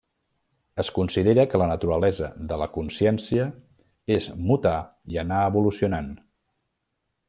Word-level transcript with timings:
Es 0.83 0.87
considera 0.95 1.45
que 1.51 1.59
la 1.63 1.67
naturalesa 1.73 2.31
de 2.53 2.59
la 2.63 2.69
consciència 2.79 3.47
és 4.19 4.29
mutar 4.51 4.77
i 5.17 5.25
anar 5.29 5.47
evolucionant. 5.55 6.13